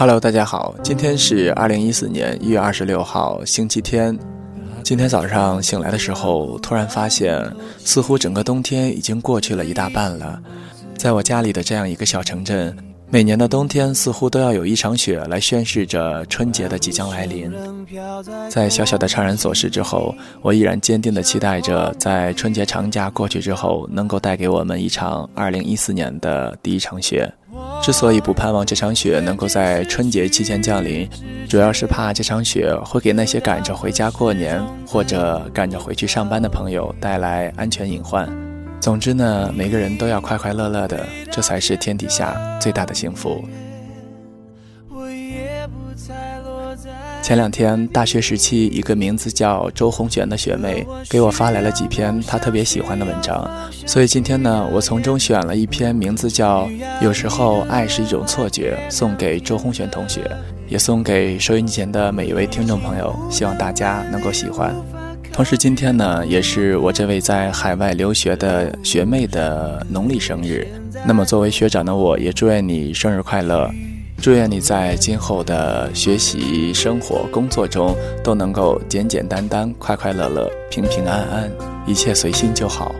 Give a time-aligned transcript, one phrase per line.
[0.00, 4.16] Hello，大家好，今天是二零一四年一月二十六号，星期天。
[4.84, 7.44] 今天早上醒来的时候，突然发现，
[7.80, 10.40] 似乎整个冬天已经过去了一大半了。
[10.96, 12.76] 在我家里的这样一个小城镇，
[13.10, 17.50] 每年的冬天似乎都要有一场雪来宣示着春节的即将来临。
[18.50, 27.32] 在小小的怅然所失之后，我依然坚定地期待着，在春节长假过去之后，能够带给我们一场二零一四年的第一场雪。
[27.82, 31.08] 之所以不盼望这场雪能够在春节期间降临，
[31.48, 38.47] 主要是怕这场雪会给那些赶着回家过年或者赶着回去上班的朋友带来安全隐患。
[38.80, 43.44] 总之呢，每个人都要快快乐乐的，这才是天底下最大的幸福。
[47.20, 53.46] 前两天，大学时期一个名字叫周红璇的学妹给我发来了几篇她特别喜欢的文章，
[53.84, 56.66] 所以今天呢，我从中选了一篇名字叫
[57.02, 60.30] 《有时候爱是一种错觉》，送给周红璇同学，
[60.68, 64.74] 也送给收音机前的每一位听众朋友，希望大家能够喜欢。
[65.38, 70.66] 同时，今天呢，也是我这位在海外留学的学妹的农历生日，
[71.06, 73.70] 那么作为学长的我，也祝愿你生日快乐。
[74.20, 77.94] 祝愿你在今后的学习、生活、工作中
[78.24, 81.48] 都能够简简单单、快快乐乐、平平安安，
[81.86, 82.92] 一切随心就好。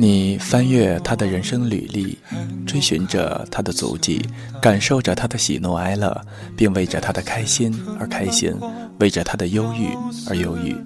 [0.00, 2.16] 你翻阅他的人生履历，
[2.64, 4.24] 追寻着他的足迹，
[4.62, 6.24] 感受着他的喜怒哀乐，
[6.56, 8.54] 并为着他的开心而开心，
[9.00, 9.88] 为着他的忧郁
[10.28, 10.76] 而忧郁。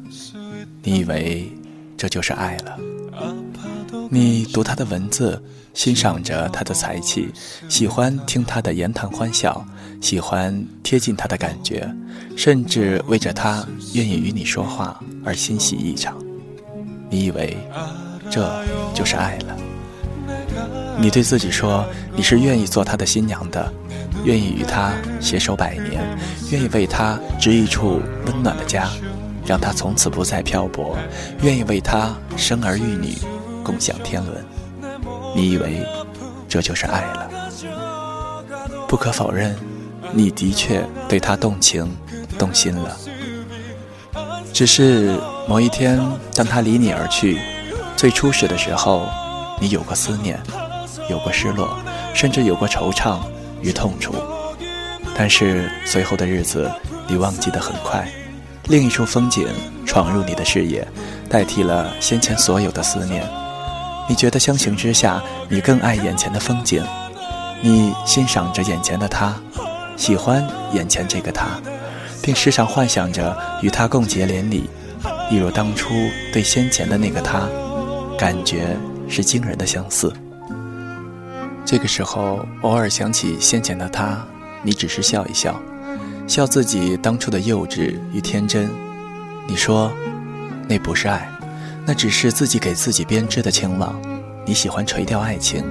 [0.83, 1.52] 你以为
[1.94, 2.78] 这就是爱了？
[4.08, 5.42] 你读他的文字，
[5.74, 7.28] 欣赏着他的才气，
[7.68, 9.62] 喜欢听他的言谈欢笑，
[10.01, 11.86] 喜欢贴近他的感觉，
[12.34, 13.62] 甚至为着他
[13.92, 16.17] 愿意与你说话而欣喜异常。
[17.11, 17.55] 你以为？
[18.33, 19.55] 这就是爱了。
[20.98, 21.85] 你对自己说，
[22.17, 23.70] 你是愿意做他的新娘的，
[24.25, 26.03] 愿意与他携手百年，
[26.51, 28.89] 愿意为他织一处温暖的家，
[29.45, 30.97] 让他从此不再漂泊，
[31.43, 33.19] 愿意为他生儿育女，
[33.63, 34.43] 共享天伦。
[35.37, 35.87] 你以为
[36.49, 37.31] 这就是爱了？
[38.89, 39.55] 不可否认，
[40.11, 41.95] 你的确对他动情、
[42.39, 42.97] 动心了。
[44.55, 46.01] 只是某一天，
[46.35, 47.39] 当他离你而去。
[48.02, 49.08] 最初始的时候，
[49.61, 50.36] 你有过思念，
[51.08, 51.79] 有过失落，
[52.13, 53.20] 甚至有过惆怅
[53.61, 54.13] 与痛楚。
[55.14, 56.68] 但是随后的日子，
[57.07, 58.05] 你忘记得很快，
[58.64, 59.46] 另一处风景
[59.86, 60.85] 闯入你的视野，
[61.30, 63.24] 代替了先前所有的思念。
[64.08, 66.84] 你觉得相形之下，你更爱眼前的风景，
[67.61, 69.33] 你欣赏着眼前的他，
[69.96, 71.51] 喜欢眼前这个他，
[72.20, 74.69] 并时常幻想着与他共结连理，
[75.30, 75.95] 一如当初
[76.33, 77.42] 对先前的那个他。
[78.22, 78.77] 感觉
[79.08, 80.12] 是惊人的相似。
[81.64, 84.24] 这个时候，偶尔想起先前的他，
[84.62, 85.60] 你只是笑一笑，
[86.28, 88.70] 笑自己当初的幼稚与天真。
[89.48, 89.90] 你说，
[90.68, 91.28] 那不是爱，
[91.84, 94.00] 那只是自己给自己编织的情网。
[94.46, 95.64] 你喜欢垂钓爱情，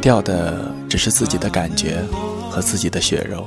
[0.00, 2.00] 钓的只是自己的感觉
[2.48, 3.44] 和自己的血肉。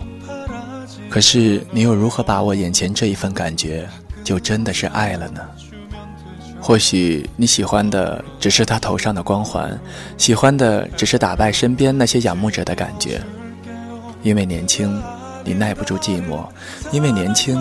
[1.09, 3.87] 可是，你又如何把握眼前这一份感觉，
[4.25, 5.39] 就真的是爱了呢？
[6.61, 9.79] 或许你喜欢的只是他头上的光环，
[10.17, 13.21] 喜欢的只是打败身边那些仰慕者的感觉。
[14.21, 15.01] 因为年轻，
[15.43, 16.45] 你耐不住寂寞；
[16.91, 17.57] 因为年轻，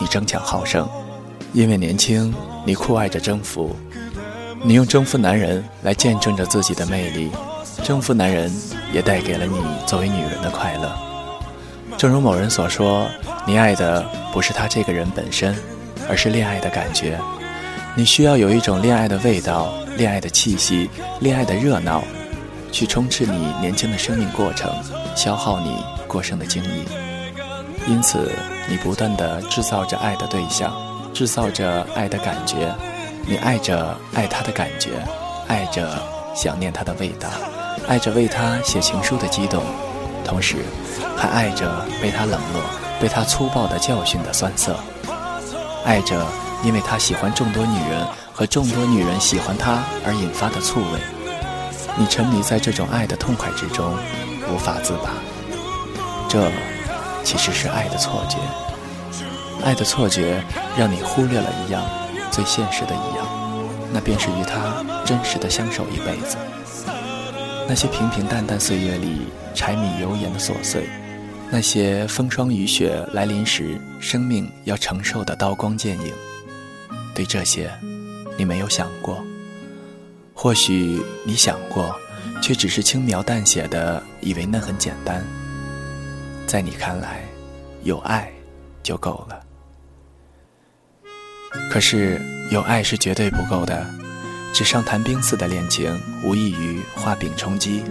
[0.00, 0.86] 你争强好胜；
[1.52, 2.32] 因为年轻，
[2.64, 3.74] 你酷爱着征服。
[4.62, 7.30] 你用征服男人来见证着自己的魅力，
[7.82, 8.50] 征服男人
[8.92, 10.96] 也带给了你作为女人的快乐。
[11.98, 13.06] 正如某人所说，
[13.46, 15.54] 你爱的不是他这个人本身，
[16.08, 17.18] 而是恋爱的感觉。
[17.98, 22.04] 你需要有一种恋爱的味道、恋爱的气息、恋爱的热闹，
[22.70, 24.70] 去充斥你年轻的生命过程，
[25.16, 26.84] 消耗你过剩的精力。
[27.88, 28.30] 因此，
[28.68, 30.76] 你不断地制造着爱的对象，
[31.14, 32.70] 制造着爱的感觉。
[33.26, 34.90] 你爱着爱他的感觉，
[35.48, 35.98] 爱着
[36.34, 37.30] 想念他的味道，
[37.88, 39.64] 爱着为他写情书的激动，
[40.22, 40.56] 同时，
[41.16, 42.62] 还爱着被他冷落、
[43.00, 44.76] 被他粗暴的教训的酸涩，
[45.82, 46.22] 爱着。
[46.64, 51.00] 因为他喜欢众多女人和众多女人喜欢他而引发的醋味，
[51.96, 53.94] 你沉迷在这种爱的痛快之中，
[54.52, 55.10] 无法自拔。
[56.28, 56.50] 这
[57.22, 58.38] 其实是爱的错觉，
[59.64, 60.42] 爱的错觉
[60.76, 61.82] 让你忽略了一样
[62.30, 63.26] 最现实的一样，
[63.92, 66.36] 那便是与他真实的相守一辈子。
[67.68, 70.88] 那些平平淡淡岁月里柴米油盐的琐碎，
[71.50, 76.12] 那些风霜雨雪来临时生命要承受的刀光剑影，
[77.16, 77.72] 对这些，
[78.36, 79.24] 你没有想过。
[80.34, 81.98] 或许你想过，
[82.42, 85.24] 却只是轻描淡写的以为那很简单。
[86.46, 87.24] 在你看来，
[87.84, 88.30] 有爱
[88.82, 89.40] 就够了。
[91.70, 92.20] 可是
[92.50, 93.86] 有爱是绝对不够的，
[94.52, 97.82] 纸上谈兵似的恋情无异于画饼充饥，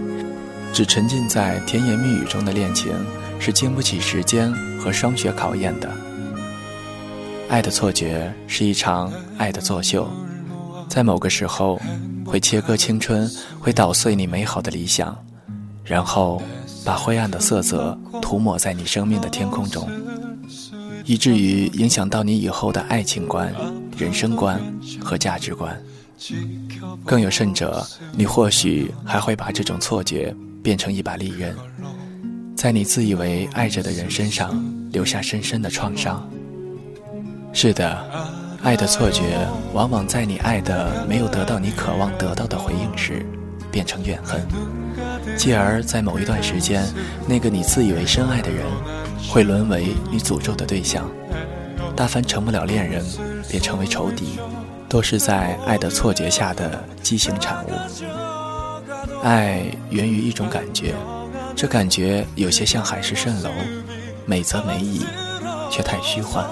[0.72, 2.94] 只沉浸在甜言蜜语中的恋情
[3.40, 6.05] 是经不起时间和霜雪考验的。
[7.48, 10.08] 爱的错觉是一场爱的作秀，
[10.88, 11.80] 在某个时候。
[12.26, 15.16] 会切割青春，会捣碎你美好的理想，
[15.84, 16.42] 然后
[16.84, 19.88] 把灰暗的色泽涂抹在你生命的天空中，
[21.04, 23.54] 以至于影响到你以后的爱情观、
[23.96, 24.60] 人生观
[25.00, 25.80] 和价值观。
[27.04, 30.34] 更有甚者，你或许还会把这种错觉
[30.64, 31.54] 变成一把利刃，
[32.56, 34.60] 在你自以为爱着的人身上
[34.90, 36.28] 留下深深的创伤。
[37.56, 37.98] 是的。
[38.62, 43.24] 爱的错觉，往往在你爱的没有得到你渴望得到的回应时，
[43.70, 44.46] 变成怨恨，
[45.38, 46.84] 继而在某一段时间，
[47.26, 48.62] 那个你自以为深爱的人，
[49.30, 51.08] 会沦为你诅咒的对象。
[51.96, 53.02] 大凡成不了恋人，
[53.48, 54.38] 便成为仇敌，
[54.86, 57.70] 都是在爱的错觉下的畸形产物。
[59.22, 60.94] 爱源于一种感觉，
[61.54, 63.50] 这感觉有些像海市蜃楼，
[64.26, 65.06] 美则美矣，
[65.70, 66.44] 却太虚幻。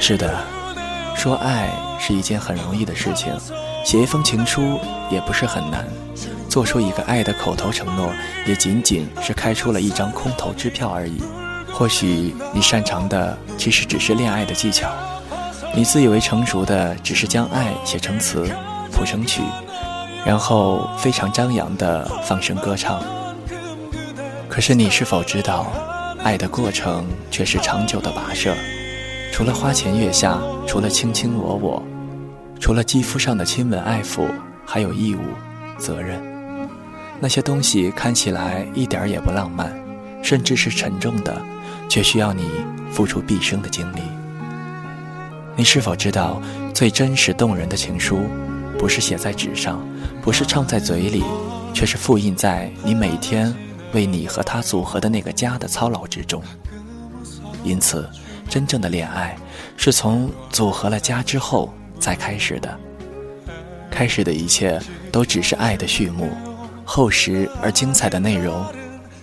[0.00, 0.42] 是的。
[1.14, 3.30] 说爱是一件很容易的事情，
[3.84, 4.80] 写一封情书
[5.10, 5.86] 也不是很难，
[6.48, 8.10] 做出一个爱的口头承诺，
[8.46, 11.22] 也仅仅是开出了一张空头支票而已。
[11.70, 14.90] 或许你擅长的其实只是恋爱的技巧，
[15.74, 18.48] 你自以为成熟的只是将爱写成词
[18.90, 19.42] 谱成曲，
[20.24, 23.02] 然后非常张扬的放声歌唱。
[24.48, 25.66] 可是你是否知道，
[26.24, 28.54] 爱的过程却是长久的跋涉？
[29.32, 31.82] 除了花前月下，除了卿卿我我，
[32.60, 34.28] 除了肌肤上的亲吻爱抚，
[34.66, 35.20] 还有义务、
[35.78, 36.20] 责任。
[37.20, 39.72] 那些东西看起来一点也不浪漫，
[40.22, 41.40] 甚至是沉重的，
[41.88, 42.50] 却需要你
[42.90, 44.00] 付出毕生的精力。
[45.56, 46.42] 你是否知道，
[46.74, 48.20] 最真实动人的情书，
[48.78, 49.80] 不是写在纸上，
[50.20, 51.24] 不是唱在嘴里，
[51.72, 53.54] 却是复印在你每天
[53.94, 56.42] 为你和他组合的那个家的操劳之中。
[57.64, 58.06] 因此。
[58.50, 59.36] 真正的恋爱，
[59.76, 62.78] 是从组合了家之后再开始的。
[63.90, 64.80] 开始的一切
[65.12, 66.30] 都只是爱的序幕，
[66.84, 68.64] 厚实而精彩的内容，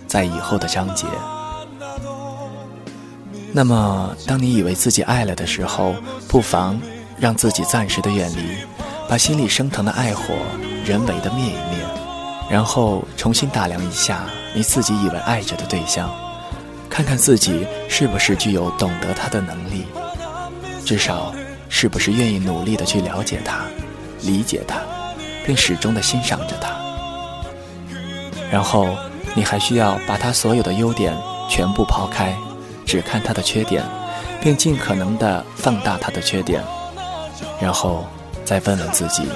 [0.06, 1.06] 在以后的章节。
[3.52, 5.94] 那么，当你以为自己爱了的时候，
[6.28, 6.80] 不妨
[7.18, 8.58] 让自己暂时的远离，
[9.08, 10.34] 把心里升腾的爱火
[10.84, 11.84] 人为的灭一灭，
[12.50, 16.10] 然后重新打量一下你自己以为爱着的对象。
[16.90, 19.86] 看看自己是不是具有懂得他的能力，
[20.84, 21.32] 至少
[21.68, 23.60] 是不是愿意努力的去了解他、
[24.22, 24.80] 理解他，
[25.46, 26.76] 并始终的欣赏着他。
[28.50, 28.88] 然后，
[29.34, 31.14] 你还需要把他所有的优点
[31.48, 32.34] 全部抛开，
[32.84, 33.84] 只看他的缺点，
[34.40, 36.62] 并尽可能的放大他的缺点。
[37.60, 38.06] 然后
[38.44, 39.28] 再问问自己，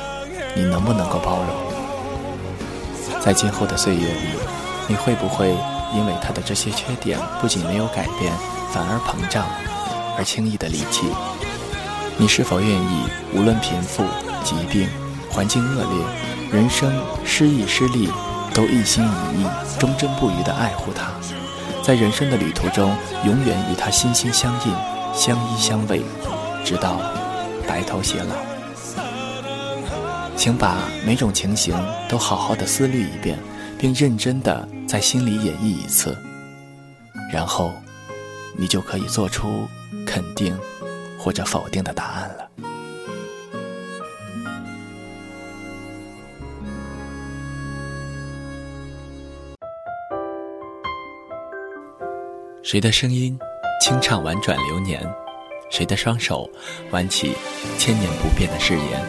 [0.54, 1.48] 你能不能够包容？
[3.20, 4.28] 在今后的岁月里，
[4.88, 5.54] 你会不会？
[5.94, 8.32] 因为他的这些缺点不仅没有改变，
[8.72, 9.46] 反而膨胀，
[10.16, 11.06] 而轻易的离弃。
[12.16, 14.04] 你是否愿意，无论贫富、
[14.44, 14.88] 疾病、
[15.30, 16.92] 环境恶劣、人生
[17.24, 18.10] 失意失利，
[18.54, 19.46] 都一心一意、
[19.78, 21.12] 忠贞不渝地爱护他，
[21.82, 22.94] 在人生的旅途中，
[23.24, 24.74] 永远与他心心相印、
[25.14, 26.02] 相依相偎，
[26.64, 27.00] 直到
[27.66, 28.34] 白头偕老？
[30.36, 31.74] 请把每种情形
[32.08, 33.38] 都好好的思虑一遍。
[33.82, 36.14] 并认真的在心里演绎一次，
[37.32, 37.72] 然后，
[38.58, 39.66] 你就可以做出
[40.06, 40.54] 肯定
[41.18, 42.46] 或者否定的答案了。
[52.62, 53.38] 谁的声音
[53.80, 55.02] 清唱婉转流年？
[55.70, 56.46] 谁的双手
[56.90, 57.32] 挽起
[57.78, 59.02] 千年不变的誓言？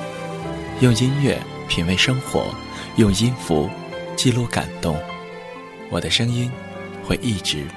[0.79, 1.37] 用音乐
[1.67, 2.45] 品味生活，
[2.95, 3.69] 用音符。
[4.15, 4.95] 记录感动，
[5.93, 6.51] 我的声音
[7.03, 7.67] 会一直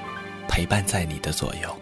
[0.49, 1.77] 陪伴在你的左右。